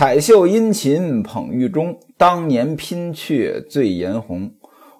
[0.00, 4.50] 彩绣殷勤捧玉钟，当年拼却醉颜红。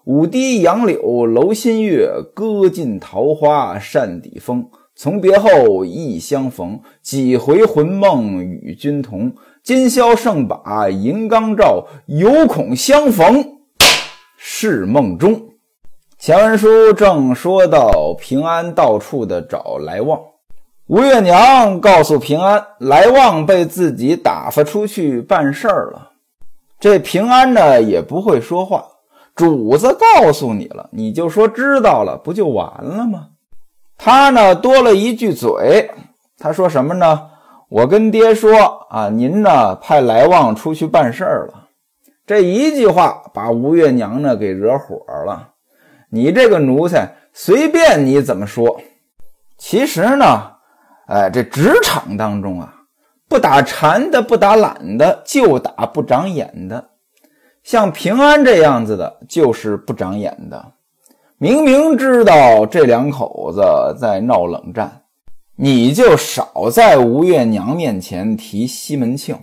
[0.05, 4.69] 舞堤杨柳楼新月，歌尽桃花扇底风。
[4.95, 9.33] 从别后，忆相逢，几回魂梦与君同。
[9.63, 13.43] 今宵胜把银缸照，犹恐相逢
[14.37, 15.49] 是梦中。
[16.19, 20.21] 前文书正说到平安到处的找来旺。
[20.91, 26.11] 吴月娘告诉平安，来旺被自己打发出去办事儿了。
[26.81, 28.85] 这平安呢也不会说话，
[29.37, 33.29] 主子告诉你了，你就说知道了，不就完了吗？
[33.97, 35.93] 他呢多了一句嘴，
[36.37, 37.29] 他说什么呢？
[37.69, 38.53] 我跟爹说
[38.91, 41.69] 啊，您呢派来旺出去办事儿了。
[42.27, 45.51] 这一句话把吴月娘呢给惹火了。
[46.11, 48.81] 你这个奴才，随便你怎么说。
[49.57, 50.51] 其实呢。
[51.11, 52.73] 哎，这职场当中啊，
[53.29, 56.91] 不打馋的，不打懒的，就打不长眼的。
[57.65, 60.65] 像平安这样子的，就是不长眼的。
[61.37, 63.61] 明明知道这两口子
[63.99, 65.03] 在闹冷战，
[65.57, 69.37] 你就少在吴月娘面前提西门庆。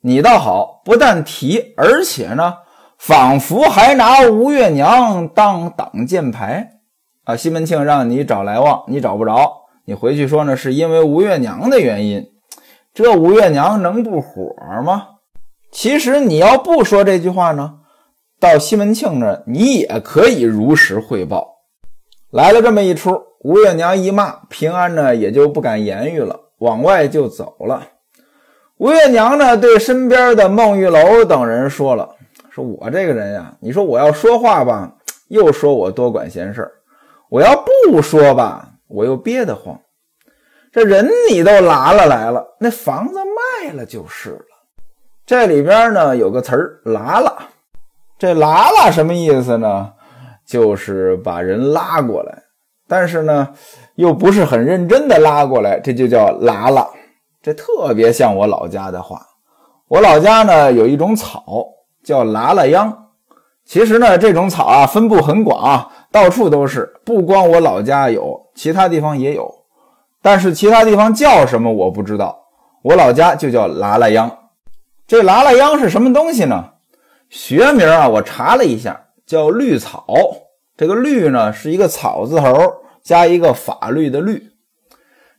[0.00, 2.54] 你倒好，不但提，而且呢，
[2.98, 6.80] 仿佛还拿吴月娘当挡箭牌
[7.22, 7.36] 啊！
[7.36, 9.67] 西门庆让你找来旺，你找不着。
[9.88, 12.28] 你回去说呢，是因为吴月娘的原因，
[12.92, 15.06] 这吴月娘能不火吗？
[15.70, 17.76] 其实你要不说这句话呢，
[18.38, 21.54] 到西门庆那你也可以如实汇报。
[22.30, 27.82] 来了这么一出，吴月娘一骂，平安呢也就不敢言语了，往外就走了。
[28.76, 32.14] 吴月娘呢对身边的孟玉楼等人说了
[32.52, 34.96] ：“说我这个人呀，你说我要说话吧，
[35.28, 36.70] 又说我多管闲事
[37.30, 39.78] 我要不说吧。”我又憋得慌，
[40.72, 44.44] 这人你都拉了来了，那房子卖了就是了。
[45.26, 47.32] 这里边呢有个词儿“拉拉”，
[48.18, 49.92] 这“拉拉”什么意思呢？
[50.46, 52.42] 就是把人拉过来，
[52.88, 53.48] 但是呢
[53.96, 56.88] 又不是很认真的拉过来，这就叫“拉拉”。
[57.42, 59.20] 这特别像我老家的话。
[59.88, 61.44] 我老家呢有一种草
[62.02, 63.10] 叫“拉拉秧”，
[63.66, 65.90] 其实呢这种草啊分布很广。
[66.10, 69.52] 到处都是，不光我老家有，其他地方也有，
[70.22, 72.46] 但是其他地方叫什么我不知道。
[72.82, 74.30] 我老家就叫拉拉秧。
[75.06, 76.72] 这拉拉秧是什么东西呢？
[77.28, 80.06] 学名啊，我查了一下，叫绿草。
[80.76, 84.42] 这个绿呢是一个草字头加一个法律的律。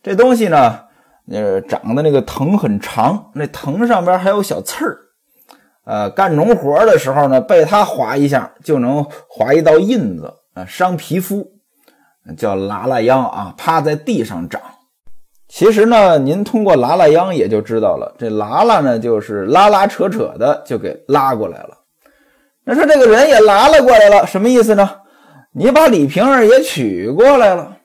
[0.03, 0.79] 这东西呢，
[1.31, 4.97] 呃，长的那个藤很长，那藤上边还有小刺儿。
[5.85, 10.31] 呃，干农活的时候呢，被它划一下就能划一道印子。
[10.67, 11.51] 伤皮肤
[12.37, 14.61] 叫拉拉秧啊，趴在地上长。
[15.47, 21.77] 其实呢，您通过拉拉秧也就知道了，这拉拉呢就是拉拉扯扯的就给拉过来了。
[22.65, 24.89] 那说这个人也拉了过来了，什么意思呢？
[25.51, 27.77] 你把李瓶儿也娶过来了，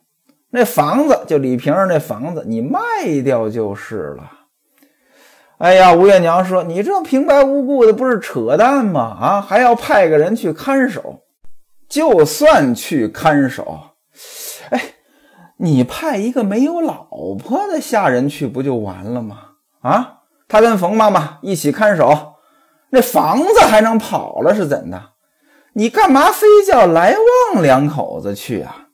[0.51, 2.79] 那房子就李瓶儿那房子，你卖
[3.25, 4.31] 掉就是了。
[5.57, 9.17] 哎呀，吴月娘说：“你这平白无故的不是扯淡吗？
[9.19, 11.21] 啊，还要派个人去看守。”
[11.89, 13.81] 就算去看守，
[14.71, 14.81] 哎，
[15.59, 17.07] 你派一个没有老
[17.39, 19.39] 婆的下人去不就完了吗？
[19.83, 20.19] 啊，
[20.49, 22.35] 他跟冯妈妈一起看守，
[22.91, 25.11] 那房子还能跑了是怎的？
[25.75, 27.15] 你干嘛非叫来
[27.53, 28.89] 旺两口子去啊？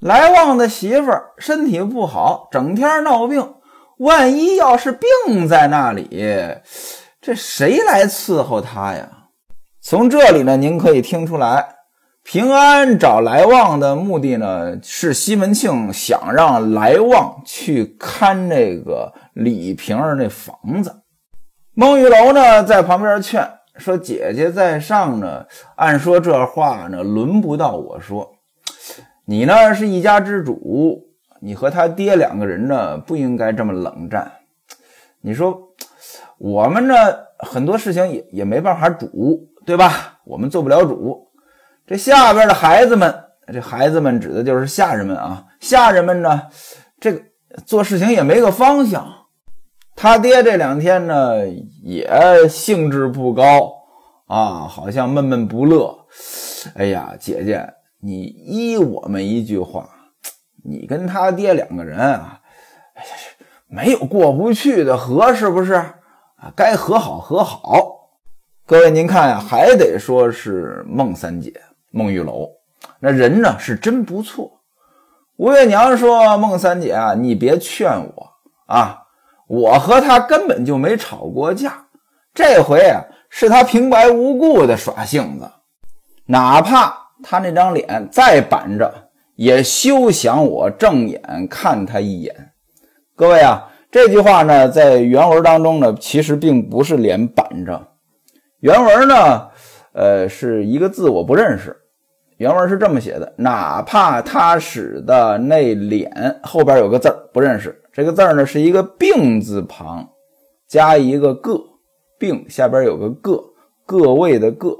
[0.00, 3.54] 来旺的媳妇儿身体不好，整天闹病，
[3.98, 6.08] 万一要是病在那里，
[7.20, 9.08] 这谁来伺候他呀？
[9.80, 11.75] 从这里呢，您可以听出来。
[12.28, 21.02] 平安找来旺的目的呢，是西门庆想让来旺去看那个李瓶儿那房子。
[21.72, 28.32] 孟玉楼呢在旁边劝说：“姐姐在上呢，按说这话呢轮不到我说。
[29.26, 31.04] 你呢是一家之主，
[31.40, 34.32] 你和他爹两个人呢不应该这么冷战。
[35.20, 35.56] 你说
[36.38, 36.94] 我们呢
[37.38, 40.18] 很多事情也也没办法主，对吧？
[40.24, 41.22] 我们做不了主。”
[41.86, 43.14] 这下边的孩子们，
[43.52, 45.44] 这孩子们指的就是下人们啊。
[45.60, 46.42] 下人们呢，
[46.98, 47.22] 这个
[47.64, 49.06] 做事情也没个方向。
[49.94, 51.46] 他爹这两天呢，
[51.82, 53.72] 也兴致不高
[54.26, 55.96] 啊，好像闷闷不乐。
[56.74, 57.64] 哎呀，姐姐，
[58.00, 59.88] 你依我们一句话，
[60.64, 62.40] 你跟他爹两个人啊，
[62.94, 63.08] 哎呀，
[63.68, 65.94] 没有过不去的河，是不是啊？
[66.56, 68.10] 该和好和好。
[68.66, 71.54] 各位，您看呀，还得说是孟三姐。
[71.96, 72.50] 孟玉楼，
[73.00, 74.60] 那人呢是真不错。
[75.38, 78.28] 吴月娘说：“孟三姐啊，你别劝我
[78.66, 79.02] 啊，
[79.48, 81.86] 我和他根本就没吵过架
[82.34, 85.50] 这回啊，是他平白无故的耍性子，
[86.26, 88.92] 哪怕他那张脸再板着，
[89.36, 92.52] 也休想我正眼看他一眼。
[93.14, 97.88] 各位啊，这句话呢，在原文当中呢，其实并不是脸板着，
[98.60, 99.48] 原文呢，
[99.94, 101.74] 呃，是一个字我不认识。
[102.38, 110.06] 原文是这么写的：哪怕他使的那脸后边有个字不认识，这个字呢是一个病字旁
[110.68, 111.58] 加一个个，
[112.18, 113.42] 病下边有个个，
[113.86, 114.76] 各位的个。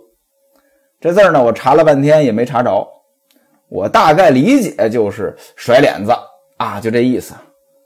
[1.01, 2.87] 这字呢我查了半天也没查着，
[3.71, 6.13] 我大概理解就是甩脸子
[6.59, 7.33] 啊，就这意思，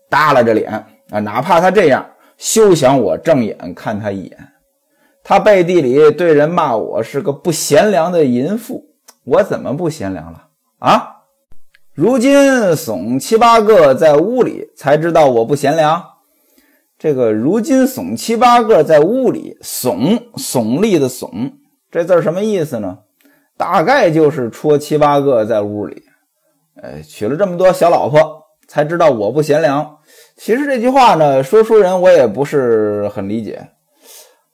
[0.08, 2.04] 耷拉着脸啊，哪怕他这样，
[2.36, 4.48] 休想我正眼看他一眼。
[5.22, 8.89] 他背地里对人骂我是个不贤良的淫妇。
[9.24, 11.16] 我怎么不贤良了啊？
[11.94, 16.02] 如今怂七八个在屋里，才知道我不贤良。
[16.98, 21.52] 这个如今怂七八个在屋里，怂耸立的耸，
[21.90, 22.98] 这字什么意思呢？
[23.56, 26.02] 大概就是戳七八个在屋里，
[26.80, 29.98] 呃，娶了这么多小老婆，才知道我不贤良。
[30.36, 33.68] 其实这句话呢，说书人我也不是很理解。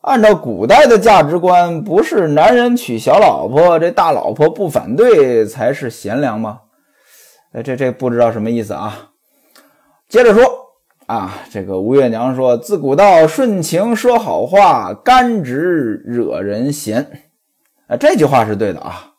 [0.07, 6.61] 按照古代的价值观，不是男人娶小老婆，这大老婆不反对才是贤良吗？
[7.53, 9.11] 哎，这这不知道什么意思啊。
[10.09, 10.45] 接着说
[11.07, 17.05] 啊，这个吴月娘说：“自古道顺情说好话，甘直惹人嫌。”
[17.89, 19.13] 哎，这句话是对的啊。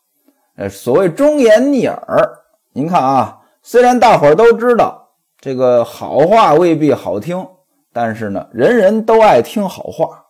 [0.56, 2.30] 呃，所谓忠言逆耳，
[2.72, 7.46] 您看啊，虽然大伙都知道这个好话未必好听，
[7.92, 10.24] 但是呢，人人都爱听好话。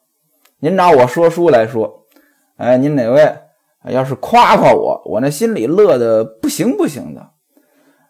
[0.60, 2.04] 您拿我说书来说，
[2.56, 3.32] 哎，您哪位
[3.84, 7.30] 要是夸夸我，我那心里乐得不行不行的，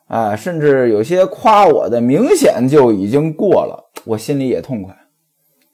[0.06, 4.96] 啊，甚至有些夸我的明显就已经过了，我心里也痛快。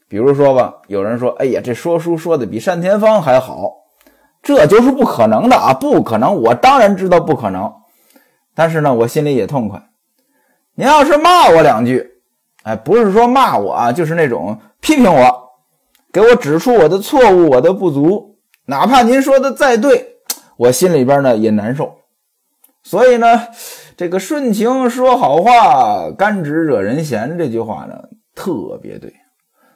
[0.09, 3.73] 比如说吧，有人说，哎呀，这说书说的比单田芳还好，
[4.43, 7.73] 这就是不可能的啊，不可能，我当然知道不可能，
[8.53, 9.81] 但是呢，我心里也痛快。
[10.75, 12.05] 您要是骂我两句，
[12.65, 15.44] 哎，不是说骂我啊，就是那种批评我。
[16.15, 20.19] 给我指出我的错误，我的不足，哪怕您说的再对，
[20.57, 21.93] 我心里边呢也难受。
[22.85, 23.27] 所以呢，
[23.97, 27.97] 这个顺情说好话，甘直惹人嫌这句话呢
[28.33, 29.13] 特别对。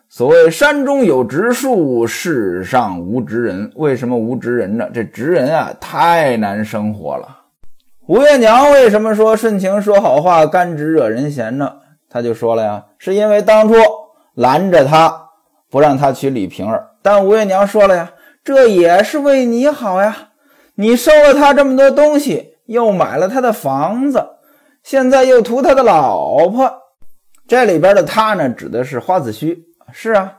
[0.09, 3.73] 所谓山中有直树，世上无直人。
[3.75, 4.89] 为什么无直人呢？
[4.95, 7.27] 这直人啊太难生活了。
[8.07, 11.73] 吴月娘为什么说顺情说好话，甘直惹人嫌呢？
[12.09, 13.75] 他就说了呀，是因为当初
[14.35, 15.25] 拦着他。
[15.71, 18.13] 不让他娶李瓶儿，但吴月娘说了呀，
[18.43, 20.31] 这也是为你好呀。
[20.77, 24.25] 你收了他这么多东西，又买了他的房子，
[24.83, 26.73] 现在又图他的老婆。
[27.47, 29.67] 这里边的他呢，指的是花子虚。
[29.93, 30.39] 是啊，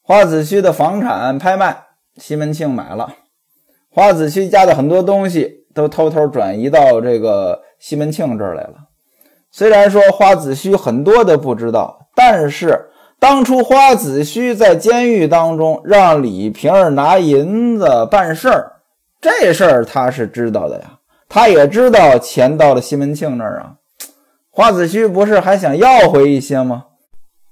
[0.00, 1.84] 花子虚的房产拍卖，
[2.16, 3.12] 西门庆买了。
[3.90, 8.74] 花子虚家的很多东西都偷偷转移到这个西门庆这儿来了。
[9.50, 12.90] 虽然说花子虚很多的不知道，但是。
[13.20, 18.72] 当初花子虚在监狱当中让李瓶儿拿银子办事儿，
[19.20, 20.98] 这事儿他是知道的呀。
[21.28, 23.74] 他也知道钱到了西门庆那儿啊。
[24.50, 26.84] 花子虚不是还想要回一些吗？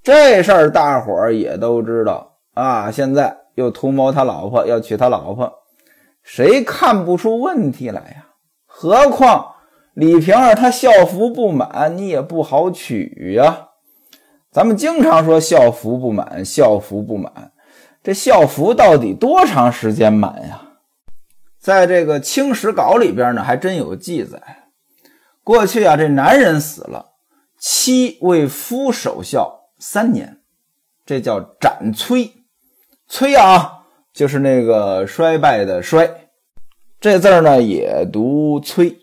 [0.02, 2.90] 这事儿大伙儿也都知道啊。
[2.90, 5.52] 现在又图谋他老婆，要娶他老婆，
[6.22, 8.26] 谁看不出问题来呀？
[8.66, 9.54] 何况
[9.94, 13.65] 李瓶儿她校服不满，你也不好娶呀。
[14.56, 17.52] 咱们经常说校服不满，校服不满，
[18.02, 20.62] 这校服到底多长时间满呀？
[21.58, 24.70] 在这个《清史稿》里边呢，还真有记载。
[25.44, 27.16] 过去啊，这男人死了，
[27.58, 30.38] 妻为夫守孝三年，
[31.04, 32.32] 这叫斩催。
[33.06, 33.84] 催啊，
[34.14, 36.30] 就是那个衰败的衰，
[36.98, 38.96] 这字呢也读催。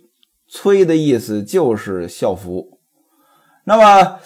[0.48, 2.73] 催的意思就是校服。
[3.64, 4.20] 那么。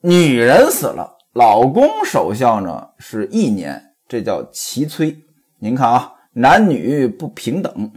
[0.00, 5.16] 女人死了，老公守孝呢是一年，这叫齐催。
[5.60, 7.92] 您看啊，男女不平等。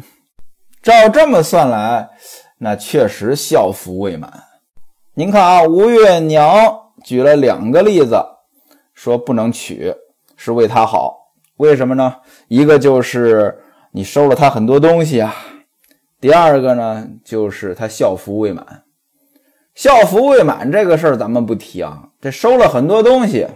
[0.84, 2.08] 照这么算来，
[2.60, 4.32] 那确实孝服未满。
[5.16, 6.54] 您看啊，吴月娘
[7.04, 8.24] 举了两个例子，
[8.94, 9.92] 说不能娶
[10.36, 11.34] 是为他好。
[11.58, 12.18] 为什么呢？
[12.48, 13.60] 一个就是
[13.92, 15.34] 你收了他很多东西啊，
[16.20, 18.84] 第二个呢就是他孝服未满。
[19.74, 23.48] 校服未满这个事儿咱们不提啊，这收了很多东西，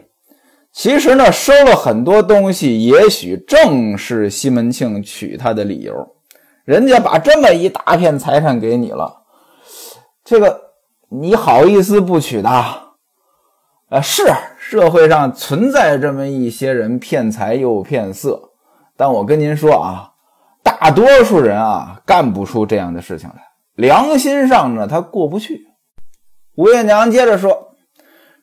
[0.72, 5.94] 其实呢收了很多东西，也许正是西门庆娶她的理由。
[6.64, 9.24] 人家把这么一大片财产给你了，
[10.24, 10.60] 这个
[11.10, 12.50] 你好意思不娶的？
[12.50, 14.24] 啊，是
[14.58, 18.42] 社会上存在这么一些人骗财又骗色，
[18.98, 20.10] 但我跟您说啊，
[20.64, 23.36] 大多数人啊干不出这样的事情来，
[23.76, 25.68] 良心上呢他过不去。
[26.56, 27.76] 吴月娘接着说：“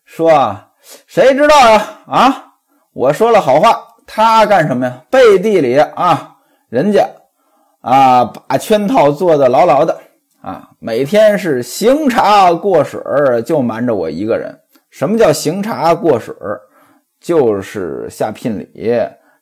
[0.04, 0.68] 说啊，
[1.06, 1.82] 谁知道呀？
[2.06, 2.44] 啊，
[2.92, 5.02] 我说了好话，他干什么呀？
[5.08, 6.36] 背地里啊，
[6.68, 7.08] 人家
[7.80, 9.98] 啊把圈套做得牢牢的
[10.42, 13.00] 啊，每天是行茶过水
[13.46, 14.58] 就瞒着我一个人。”
[14.90, 16.34] 什么叫行茶过水？
[17.18, 18.94] 就是下聘礼、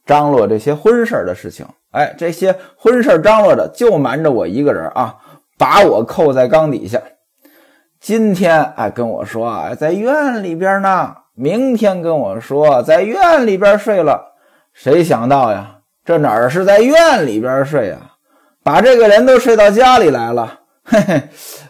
[0.06, 1.66] 张罗这些婚事的事情。
[1.90, 5.16] 哎，这些婚事张罗的就瞒着我一个人啊，
[5.58, 7.02] 把我扣在缸底下。
[8.00, 14.36] 今天哎跟我说啊，在院里边呢；明天跟我说在院里边睡了。
[14.72, 17.98] 谁想到呀，这哪儿是在院里边睡呀？
[18.62, 20.60] 把这个人都睡到家里来了。
[20.82, 21.22] 嘿嘿，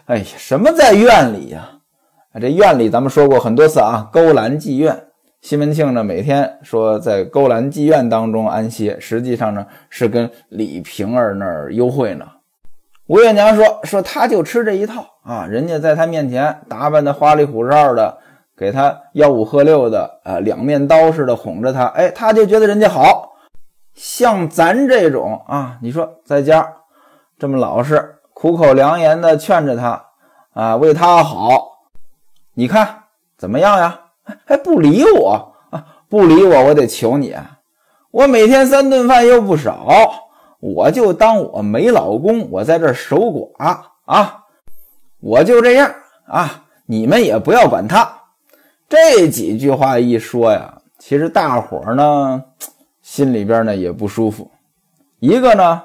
[0.05, 1.69] 哎呀，什么在院里呀？
[2.31, 5.07] 啊，这院里咱们说过很多次啊，勾栏妓院。
[5.41, 12.25] 西门庆呢，每天说在勾栏妓院当中安歇，实际上呢是跟李瓶儿那儿幽会呢。
[13.07, 18.17] 吴月娘说说他就吃这一套啊，人家在他面前打扮的花里胡哨的，
[18.57, 23.33] 给他吆五喝六的，啊，两面刀似的哄着他，哎，他就觉得人家好。
[23.93, 26.73] 像咱这种啊，你说在家
[27.37, 30.05] 这么老实，苦口良言的劝着他
[30.53, 31.67] 啊，为他好。
[32.53, 33.03] 你看
[33.37, 33.99] 怎么样呀？
[34.45, 35.85] 还不理我啊？
[36.09, 37.35] 不理我，我得求你。
[38.11, 39.87] 我每天三顿饭又不少，
[40.59, 44.40] 我就当我没老公，我在这守寡啊！
[45.21, 45.93] 我就这样
[46.25, 46.65] 啊！
[46.87, 48.11] 你们也不要管他。
[48.89, 52.43] 这几句话一说呀，其实大伙儿呢
[53.01, 54.51] 心里边呢也不舒服。
[55.19, 55.81] 一个呢，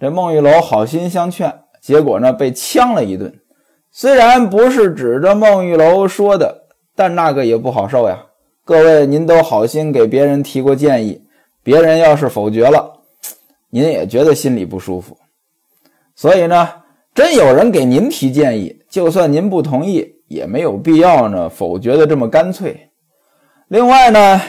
[0.00, 3.38] 这孟玉楼好心相劝，结果呢被呛了一顿。
[3.90, 8.16] 虽然不是指着孟玉楼说的，但那个也不好受呀。
[8.64, 11.26] 各位，您都好心给别人提过建议，
[11.62, 13.00] 别人要是否决了，
[13.70, 15.18] 您也觉得心里不舒服。
[16.14, 16.68] 所以呢，
[17.18, 22.90] 真有人给您提建议，就算您不同意，也没有必要呢否决的这么干脆。
[23.66, 24.40] 另外呢，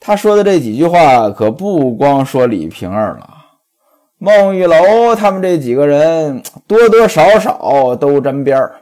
[0.00, 3.28] 他说的这几句话可不光说李瓶儿了。
[4.16, 8.76] 孟玉楼他们这几个人多多少少都沾边儿，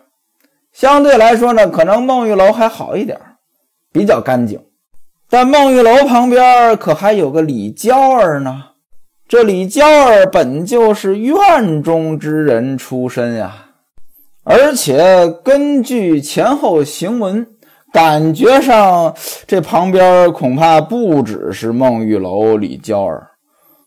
[0.72, 3.18] 相对来说呢，可能孟玉楼还好一点，
[3.90, 4.62] 比较干净。
[5.28, 8.62] 但孟玉楼旁边可还有个李娇儿呢，
[9.26, 13.70] 这李娇儿本就是院中之人出身呀，
[14.42, 17.46] 而且根据前后行文，
[17.90, 19.14] 感觉上
[19.46, 23.30] 这旁边恐怕不只是孟玉楼、李娇儿。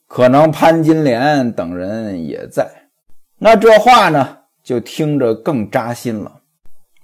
[0.07, 2.67] 可能潘金莲等人也在，
[3.37, 6.31] 那这话呢就听着更扎心了。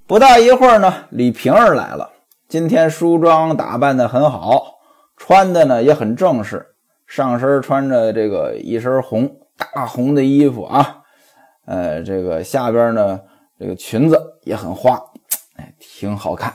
[0.07, 2.09] 不大一会儿呢，李瓶儿来了，
[2.47, 4.79] 今天梳妆打扮的很好，
[5.17, 6.65] 穿的呢也很正式，
[7.07, 9.29] 上身穿着这个一身红
[9.73, 11.01] 大红的衣服啊，
[11.65, 13.19] 呃，这个下边呢
[13.59, 15.01] 这个裙子也很花，
[15.57, 16.53] 哎，挺好看。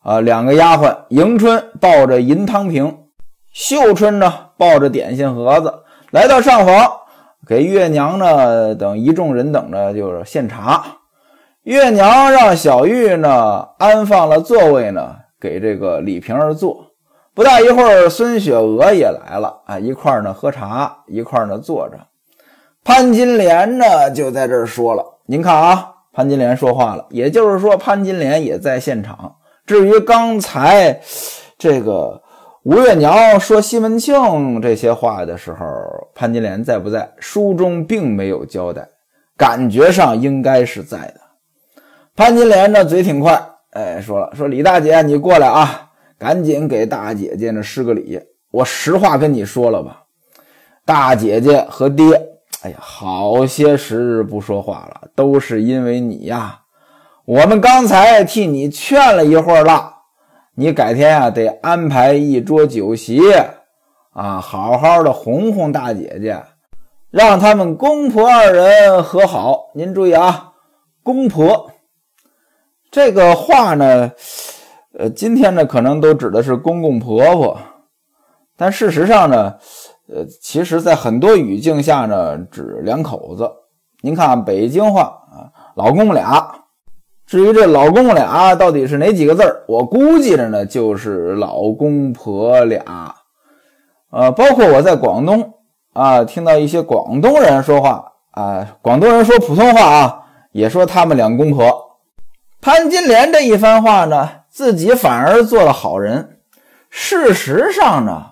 [0.00, 2.98] 啊，两个丫鬟，迎春抱着银汤瓶。
[3.52, 5.72] 秀春呢，抱着点心盒子
[6.10, 6.90] 来到上房，
[7.46, 10.82] 给月娘呢等一众人等着就是献茶。
[11.62, 16.91] 月娘让小玉呢安放了座位呢，给这个李瓶儿坐。
[17.34, 21.98] 不大一会儿，孙雪娥也来了啊，一块儿呢喝茶，一块儿呢坐着。
[22.84, 29.36] 潘金莲呢就在这儿说了：“您看啊，潘金莲说话了，也就是说潘金莲也在现场。
[29.66, 31.00] 至于刚才
[31.58, 32.20] 这个。”
[32.64, 35.66] 吴月娘说西门庆这些话的时候，
[36.14, 37.12] 潘金莲在不在？
[37.18, 38.86] 书中并没有交代，
[39.36, 41.14] 感觉上应该是在的。
[42.14, 45.90] 潘金莲呢，嘴挺快，哎，说了说李大姐，你过来啊，
[46.22, 48.20] 赶紧给大姐姐呢施个礼。
[48.52, 50.04] 我实话跟你说了吧，
[50.84, 52.14] 大姐姐和爹，
[52.62, 56.60] 哎呀，好些时日不说话了，都是因为你呀。
[57.24, 59.96] 我们刚才替你劝了一会儿了。
[60.54, 63.20] 你改天啊，得安排一桌酒席
[64.12, 66.40] 啊，好好的哄哄大姐姐，
[67.10, 69.72] 让他们公婆二人和好。
[69.74, 70.52] 您注意啊，
[71.02, 71.72] 公婆
[72.92, 74.12] 这个话呢，
[74.98, 77.56] 呃，今天呢可能都指的是公公婆婆，
[78.58, 79.54] 但事实上呢，
[80.08, 83.50] 呃，其实在很多语境下呢，指两口子。
[84.02, 86.46] 您看北京话啊，老公俩。
[87.24, 93.14] 至于这老公俩到底是哪几个字儿，我估计着呢，就是老公婆俩。
[94.10, 95.54] 呃，包括我在广东
[95.94, 101.72] 啊，听到一些广东人说话啊，广东人说普通话啊，也说他们两公婆。
[102.60, 106.36] 潘金莲这一番话呢，自己反而做了好人。
[106.90, 108.22] 事实上呢，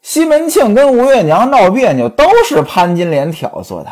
[0.00, 3.90] 西门庆跟吴月娘闹别扭，都是潘金莲挑唆的，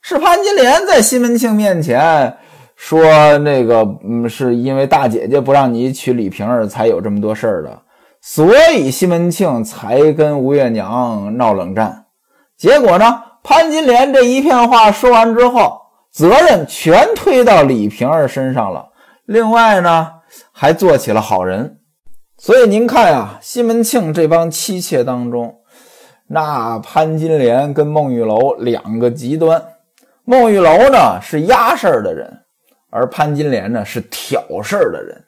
[0.00, 2.36] 是潘金莲在西门庆面前
[2.76, 3.02] 说
[3.38, 7.82] 那个，嗯，是因为大姐姐不让你娶李瓶儿，才有这么多事儿的，
[8.20, 12.04] 所以西门庆才跟吴月娘闹冷战。
[12.56, 15.80] 结果呢，潘金莲这一片话说完之后，
[16.12, 18.86] 责任全推到李瓶儿身上了。
[19.24, 20.08] 另外呢，
[20.60, 21.78] 还做起了好人。
[22.36, 25.54] 所以您看呀，西门庆这帮妻妾当中，
[26.26, 29.64] 那潘金莲跟孟玉楼两个极端。
[30.22, 32.40] 孟玉楼呢是压事儿的人，
[32.90, 35.24] 而潘金莲呢是挑事儿的人。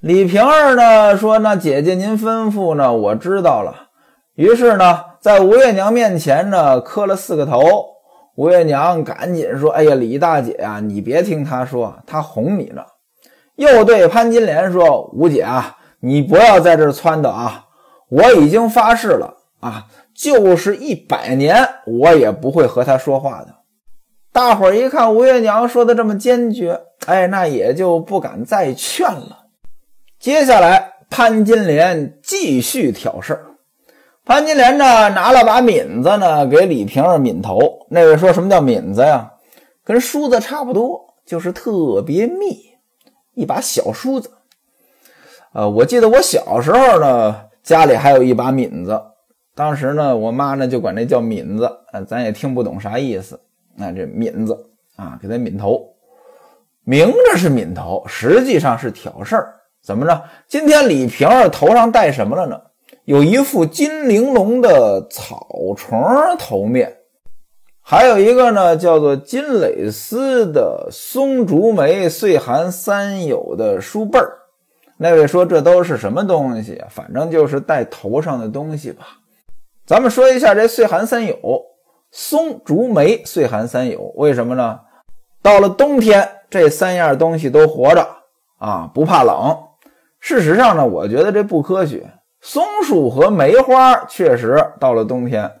[0.00, 3.90] 李瓶儿呢说：“那姐姐您吩咐呢，我知道了。”
[4.36, 7.60] 于是呢，在吴月娘面前呢磕了四个头。
[8.36, 12.82] 吴月娘赶紧说：“哎呀，李大姐呀，你别听他说，他哄你呢。”
[13.62, 17.64] 又对潘金莲说：“吴姐啊。”你不要在这儿撺掇啊！
[18.08, 23.54] 我已经发誓了啊，就是一百年我也不会和他说话的。
[24.32, 29.44] 大伙儿一看吴月娘说的这么坚决，哎，那也就不敢再劝了。
[30.18, 33.44] 接下来，潘金莲继续挑事儿。
[34.24, 37.60] 潘金莲呢，拿了把抿子呢，给李瓶儿抿头。
[37.90, 39.30] 那位说什么叫抿子呀？
[39.84, 42.71] 跟梳子差不多，就是特别密，
[43.34, 44.30] 一把小梳子。
[45.52, 49.00] 呃，我记得我小时候呢，家里还有一把抿子，
[49.54, 53.38] 当时呢，我妈呢就管那叫抿子，呃，咱也听不懂啥意思。
[53.76, 54.58] 那这抿子
[54.96, 55.94] 啊，给他抿头，
[56.84, 59.54] 明着是抿头，实际上是挑事儿。
[59.82, 60.22] 怎么着？
[60.46, 62.60] 今天李瓶儿头上戴什么了呢？
[63.04, 66.00] 有一副金玲珑的草虫
[66.38, 66.96] 头面，
[67.92, 74.32] 还有一个呢，叫做金蕾丝的松竹梅岁寒三友的书背儿。
[74.96, 76.82] 那位说：“这都是什么东西？
[76.88, 79.08] 反正就是戴头上的东西吧。”
[79.84, 81.36] 咱们说一下这岁寒三友，
[82.10, 84.80] 松竹梅岁寒三友，为什么呢？
[85.42, 88.08] 到了冬天，这三样东西都活着
[88.58, 89.54] 啊，不怕冷。
[90.18, 92.10] 事实上呢，我觉得这不科学。
[92.40, 95.52] 松树和梅花确实到了冬天，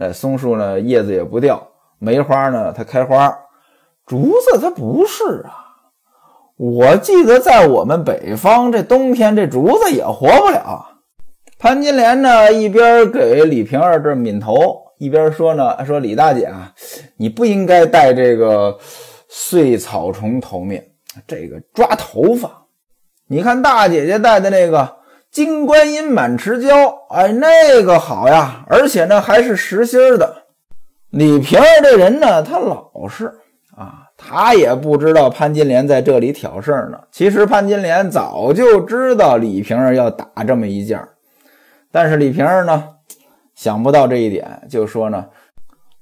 [0.00, 1.62] 哎，松树呢叶子也不掉，
[1.98, 3.38] 梅花呢它开花，
[4.06, 5.66] 竹子它不是啊。
[6.56, 10.86] 我记得在我们北方，这冬天这竹子也活不了。
[11.58, 14.56] 潘金莲呢，一边给李瓶儿这抿头，
[14.98, 16.72] 一边说呢：“说李大姐啊，
[17.18, 18.78] 你不应该戴这个
[19.28, 20.82] 碎草虫头面，
[21.26, 22.50] 这个抓头发。
[23.26, 24.96] 你看大姐姐戴的那个
[25.30, 30.44] 金观音满池胶，哎，那个好呀，而且呢还是实心的。
[31.10, 33.32] 李瓶儿这人呢，他老实
[33.76, 37.00] 啊。”他也不知道潘金莲在这里挑事儿呢。
[37.10, 41.08] 其实潘金莲早就知道李瓶儿要打这么一架，
[41.90, 42.84] 但是李瓶儿呢
[43.54, 45.24] 想不到这一点，就说呢，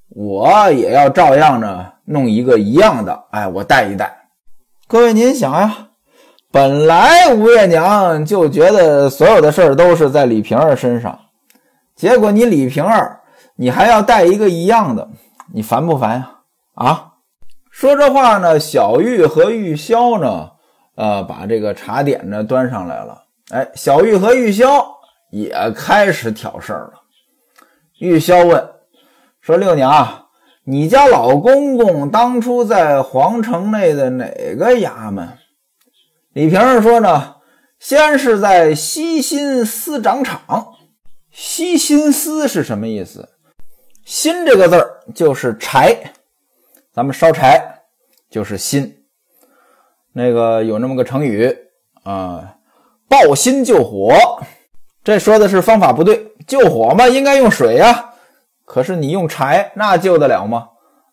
[0.08, 4.28] 我也要照样呢弄一个一样的，哎，我带一带。
[4.88, 5.87] 各位您想呀，
[6.50, 11.18] 本来吴月娘就觉得所有的事儿都是在李瓶儿身上，
[11.94, 13.20] 结果你李瓶儿
[13.54, 15.06] 你还要带一个一样的，
[15.52, 16.30] 你烦不烦呀？
[16.74, 17.04] 啊？
[17.70, 20.50] 说这话呢，小玉和玉箫呢，
[20.96, 23.22] 呃，把这个茶点呢端上来了。
[23.50, 24.84] 哎，小玉和玉箫
[25.30, 26.94] 也开始挑事儿了。
[27.98, 28.68] 玉箫问
[29.42, 30.26] 说：“六娘，
[30.64, 34.24] 你家老公公当初在皇城内的哪
[34.56, 35.28] 个衙门？”
[36.38, 37.34] 李瓶儿说呢
[37.80, 40.68] ：“先是在西新司掌场。
[41.32, 43.28] 西新司是什么意思？
[44.04, 46.12] 新这个字儿就是柴。”
[46.94, 47.80] 咱们烧柴
[48.30, 49.02] 就是心，
[50.12, 51.52] 那个有那么个成语
[52.04, 52.54] 啊，
[53.08, 54.14] 抱薪救火。
[55.02, 58.14] 这说的是方法不对，救火嘛应该用水呀，
[58.64, 60.68] 可是你用柴那救得了吗？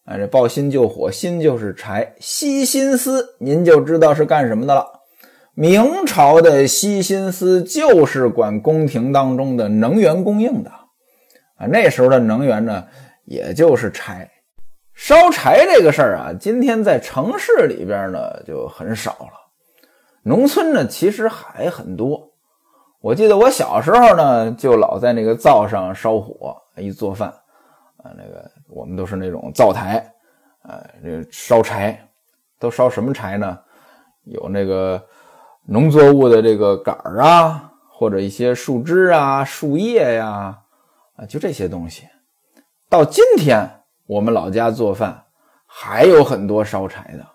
[0.06, 2.14] 哎，这抱薪救火，薪就是柴。
[2.20, 4.92] 西新司您就知道是干什么的了。
[5.56, 10.70] 明朝的西新司就是管宫廷当中的能源供应的
[11.58, 11.66] 啊。
[11.68, 12.86] 那时候的能源呢，
[13.24, 14.30] 也就是柴。
[14.94, 19.32] 烧柴这个事儿啊，今天在城市里边呢就很少了，
[20.24, 22.32] 农村呢其实还很多。
[23.00, 27.30] 我记得我小时候呢，就老在那个灶上烧火一做饭，
[27.98, 30.06] 啊，那个我们都是那种灶台，
[30.64, 31.98] 啊，这烧柴
[32.60, 33.58] 都烧什么柴呢？
[34.24, 35.02] 有那个
[35.66, 40.58] 农作物的这个杆儿啊，或者一些树枝啊、树叶呀，
[41.16, 42.08] 啊，就这些东西。
[42.90, 43.70] 到今天。
[44.08, 45.24] 我们老家做饭
[45.66, 47.26] 还有很多烧柴的，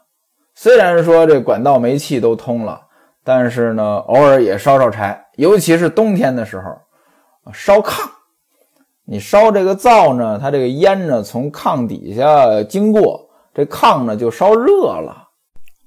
[0.55, 2.81] 虽然说这管道煤气都通了，
[3.25, 8.09] 但是呢，偶尔也烧烧柴，尤其是冬天的时候，烧炕。
[9.05, 15.30] 你烧这个灶呢，它这个烟呢从炕底下经过，这炕呢就烧热了。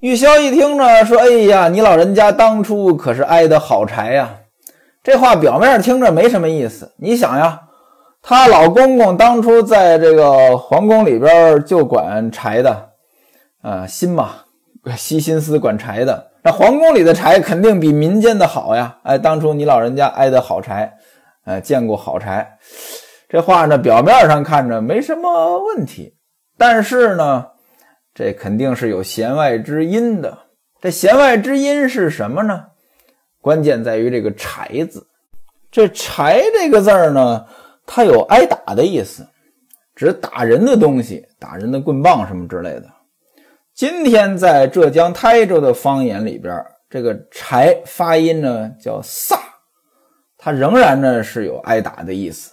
[0.03, 4.39] 玉箫一听呢，说：“哎呀，你老人家当初可是挨的好柴呀。”
[5.01, 6.91] 这话表面听着没什么意思。
[6.97, 7.61] 你想呀，
[8.21, 12.89] 她老公公当初在这个皇宫里边就管柴的，
[13.61, 14.31] 啊，心嘛，
[14.97, 16.31] 悉心思管柴的。
[16.43, 18.97] 那皇宫里的柴肯定比民间的好呀。
[19.03, 20.91] 哎，当初你老人家挨的好柴，
[21.45, 22.57] 哎，见过好柴。
[23.29, 26.17] 这话呢，表面上看着没什么问题，
[26.57, 27.45] 但是呢。
[28.13, 30.37] 这肯定是有弦外之音的。
[30.79, 32.65] 这弦外之音是什么呢？
[33.41, 35.07] 关键在于这个“柴”字。
[35.71, 37.45] 这“柴”这个字儿呢，
[37.85, 39.25] 它有挨打的意思，
[39.95, 42.85] 指打人的东西，打人的棍棒什么之类的。
[43.73, 49.39] 今天在浙江台州的方言里边，这个“柴”发音呢叫“飒”，
[50.37, 52.51] 它仍然呢是有挨打的意思，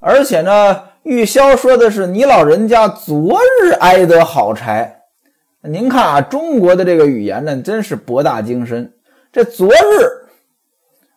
[0.00, 0.87] 而且呢。
[1.02, 5.02] 玉箫说的是你老人家昨日挨得好柴，
[5.62, 8.92] 您看啊，中国的这个语言呢，真是博大精深。
[9.32, 9.76] 这昨日，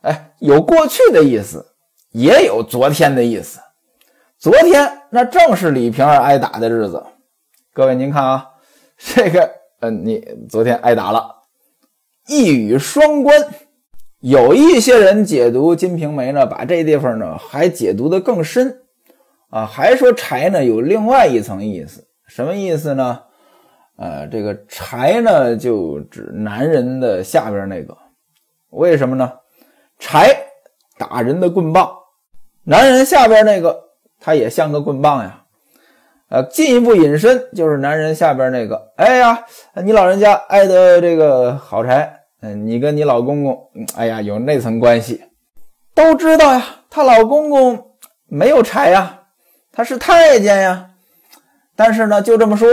[0.01, 1.65] 哎，有过去的意思，
[2.11, 3.59] 也有昨天的意思。
[4.37, 7.03] 昨天那正是李瓶儿挨打的日子。
[7.73, 8.47] 各位您看啊，
[8.97, 9.49] 这个，
[9.81, 11.35] 嗯，你昨天挨打了，
[12.27, 13.45] 一语双关。
[14.19, 18.80] 有一些人解读《金瓶梅》呢，把这地方呢还解读的更深。
[19.51, 23.19] 啊，还说柴呢有另外一层意思，什么意思呢？
[23.97, 27.95] 呃，这个柴呢就指男人的下边那个，
[28.69, 29.31] 为什么呢？
[29.99, 30.33] 柴
[30.97, 31.91] 打人的棍棒，
[32.63, 33.77] 男人下边那个
[34.21, 35.43] 他也像个棍棒呀。
[36.29, 39.43] 呃，进一步引申就是男人下边那个，哎呀，
[39.83, 45.21] 你老人家挨的这个好柴，嗯，你跟你老公公，哎呀，有那层关系，
[45.93, 47.91] 都知道呀，她老公公
[48.27, 49.17] 没有柴呀。
[49.71, 50.89] 他是太监呀，
[51.75, 52.67] 但是呢，就这么说，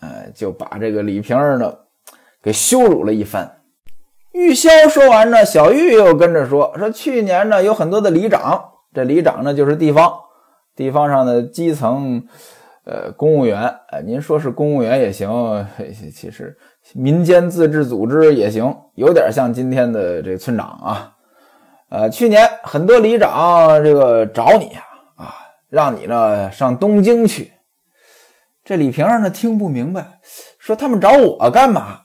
[0.00, 1.72] 呃，就把这个李瓶儿呢
[2.42, 3.58] 给羞辱了一番。
[4.32, 10.12] 玉箫说完呢，小玉又跟着说：“说去年呢，有很多的里长，这里长呢就是地方
[10.74, 12.22] 地方上的基层，
[12.84, 13.62] 呃，公务员。
[13.90, 15.66] 呃，您说是公务员也行，
[16.12, 16.54] 其实
[16.92, 21.12] 民间自治组织也行，有点像今天的这村长啊。
[21.88, 24.82] 呃，去年很多里长这个找你呀。”
[25.76, 27.52] 让你呢上东京去，
[28.64, 30.06] 这李瓶儿呢听不明白，
[30.58, 32.00] 说他们找我干嘛？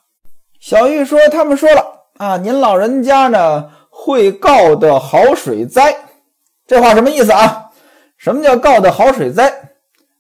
[0.60, 1.86] 小玉说他们说了
[2.18, 5.96] 啊，您老人家呢会告的好水灾，
[6.68, 7.70] 这话什么意思啊？
[8.18, 9.50] 什么叫告的好水灾？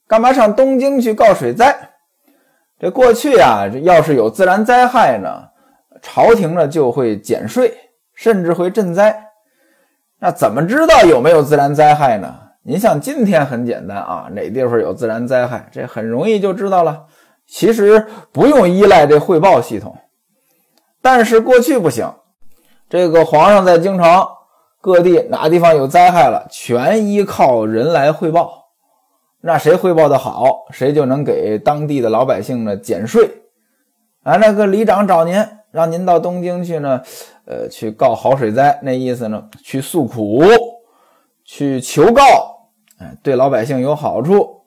[0.07, 1.77] 干嘛上东京去告水灾？
[2.79, 5.43] 这过去啊，要是有自然灾害呢，
[6.01, 7.77] 朝廷呢就会减税，
[8.15, 9.25] 甚至会赈灾。
[10.19, 12.33] 那怎么知道有没有自然灾害呢？
[12.63, 17.07] 您像今天很简单啊，哪地方有自然灾害，这很容易就知道了。
[17.47, 19.97] 其实不用依赖这汇报系统，
[21.01, 22.13] 但是过去不行。
[22.87, 24.27] 这个皇上在京城
[24.79, 28.65] 各地哪地方有灾害了，全依靠人来汇报。
[29.41, 33.27] 那谁汇报的好，谁就能给当地的老百姓呢减税。
[34.21, 37.01] 啊，那个里长找您，让您到东京去呢，
[37.45, 40.43] 呃，去告好水灾，那意思呢，去诉苦。
[41.43, 42.50] 去求告，
[43.23, 44.61] 对老百姓有好处。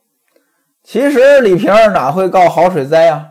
[0.83, 3.27] 其实李瓶儿哪会告好水灾呀？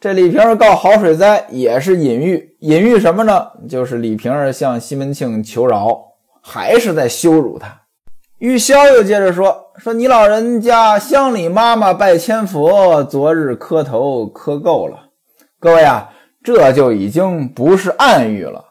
[0.00, 3.46] 这李瓶儿告好水灾也是隐喻，隐喻什么呢？
[3.68, 5.98] 就是李瓶儿向西门庆求饶，
[6.42, 7.82] 还是在羞辱他。
[8.38, 15.10] 玉箫又接着说：“说你老人家乡里妈妈拜千佛，昨日磕头磕够了。
[15.58, 16.10] 各位啊，
[16.42, 18.62] 这就已经不是暗喻了，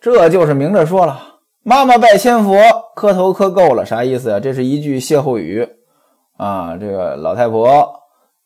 [0.00, 1.35] 这就是明着说了。”
[1.68, 2.56] 妈妈拜千佛，
[2.94, 4.38] 磕头磕够了，啥意思呀？
[4.38, 5.68] 这是一句歇后语
[6.36, 6.76] 啊。
[6.76, 7.92] 这个老太婆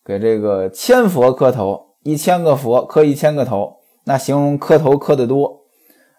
[0.03, 5.67] 给这个千佛磕头，一千个佛磕一千个头，那形容磕头磕得多。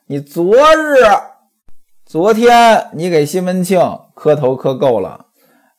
[0.05, 0.93] 你昨日、
[2.05, 3.81] 昨天你给西门庆
[4.13, 5.25] 磕头磕够了，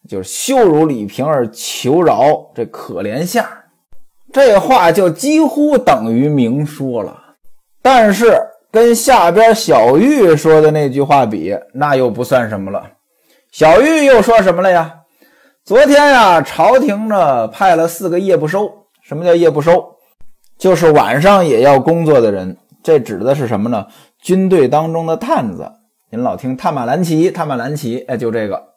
[0.09, 3.47] 就是羞辱李瓶儿求饶，这可怜相，
[4.33, 7.37] 这话就几乎等于明说了。
[7.81, 8.37] 但是。
[8.73, 12.83] 跟下边小玉说的那句话比，那又不算什么了。
[13.51, 14.95] 小玉又说什么了呀？
[15.63, 18.73] 昨天呀，朝廷呢派了四个夜不收。
[19.03, 19.97] 什么叫夜不收？
[20.57, 22.57] 就是晚上也要工作的人。
[22.83, 23.87] 这指的是什么呢？
[24.23, 25.71] 军队当中的探子。
[26.09, 28.69] 您老听探马兰奇，探马兰奇，哎，就这个。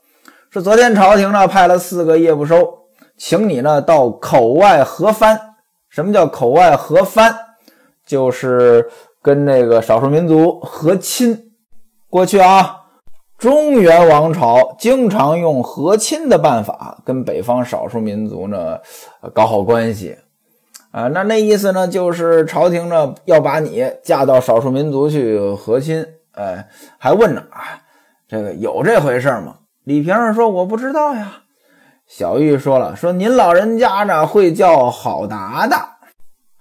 [0.52, 2.80] 是昨天朝廷呢派了四个夜不收，
[3.18, 5.40] 请你呢到口外河番。
[5.90, 7.34] 什么叫口外河番？
[8.06, 8.90] 就是。
[9.26, 11.52] 跟那个少数民族和亲。
[12.12, 12.84] 过去啊，
[13.40, 18.78] 中原王朝经常用和亲的办法跟北方少数民族呢
[19.34, 20.16] 搞好关系
[20.92, 21.08] 啊。
[21.08, 26.06] 那那意思呢，就是朝廷呢要把你嫁到少数民族去和亲。
[26.34, 26.68] 哎，
[27.00, 27.82] 还问呢啊，
[28.28, 29.56] 这个有这回事吗？
[29.86, 31.42] 李瓶儿说：“我不知道呀。”
[32.06, 35.98] 小玉说了：“说您老人家呢会叫好达达，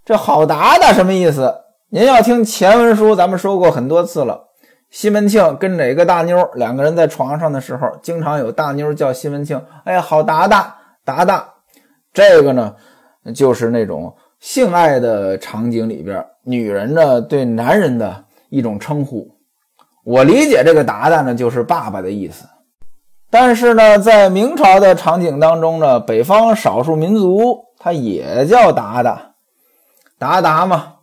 [0.02, 1.63] 这好达达什么意思？
[1.90, 4.48] 您要听前文书，咱们说过很多次了。
[4.90, 11.46] 西门庆跟哪个大妞两个人在床上的时候，经常有大妞叫西门庆：‘哎呀，好达达，达达。’
[12.12, 12.74] 这个呢，
[13.34, 19.28] 就是那种性爱的场景里边，女人呢对男人的一种称呼。
[20.04, 22.46] 我理解这个达达呢，就是爸爸的意思。”
[23.30, 29.34] 但是呢，在明朝的场景当中呢，北方少数民族他也叫达达，
[30.18, 30.93] 达达嘛，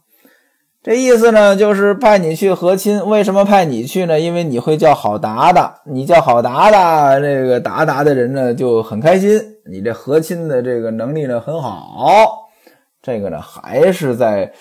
[0.83, 3.05] 这意思呢就是派你去和亲。
[3.07, 4.19] 为什么派你去呢？
[4.19, 9.39] 因为你会叫好达达，你叫好达达，这个达达的人呢就很开心。
[9.69, 12.49] 你这和亲的这个能力呢很好，
[13.01, 14.51] 这个呢还是在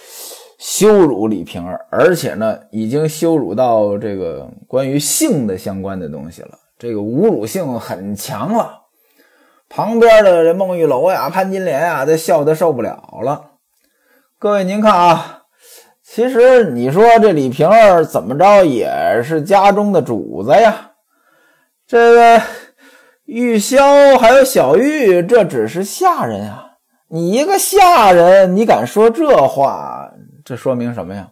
[0.58, 6.50] 羞辱李瓶儿，而且呢已经羞辱到这个关于性的相关的东西了。
[6.78, 8.80] 这个侮辱性很强了，
[9.70, 13.52] 旁边的这孟玉楼呀、潘金莲呀，都笑得受不了了。
[14.38, 15.39] 各位，您看啊，
[16.12, 20.90] 其实你说这李瓶儿怎么着也是家中的主子呀。
[21.86, 22.42] 这个
[23.26, 26.72] 玉箫还有小玉，这只是下人啊。
[27.06, 30.10] 你一个下人，你敢说这话？
[30.44, 31.30] 这说明什么呀？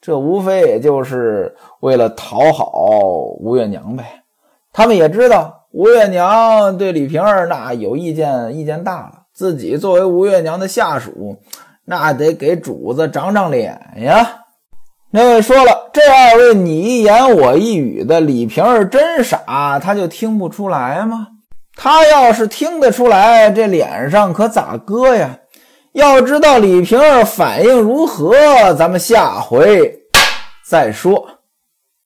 [0.00, 2.70] 这无非也就是为了讨好
[3.40, 4.22] 吴月娘呗。
[4.72, 9.22] 他们也知道吴月娘对李瓶儿那有意见，意见大了。
[9.32, 11.40] 自己作为吴月娘的下属，
[11.90, 14.44] 那得给主子长长脸呀。
[15.10, 21.26] 那位说了，这二位你一言我一语的，李瓶儿真傻，他就听不出来吗？
[21.74, 25.36] 他要是听得出来，这脸上可咋搁呀？
[25.90, 28.36] 要知道李瓶儿反应如何，
[28.74, 29.92] 咱们下回
[30.64, 31.39] 再说。